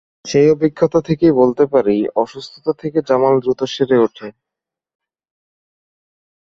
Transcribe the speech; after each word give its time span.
সেই 0.25 0.47
অভিজ্ঞতা 0.49 0.99
থেকে 1.01 1.25
বলতে 1.31 1.63
পারি, 1.65 1.95
অসুস্থতা 2.15 2.71
থেকে 2.81 2.99
জামাল 3.07 3.35
দ্রুত 3.39 3.61
সেরে 3.65 3.97
ওঠে। 3.97 4.27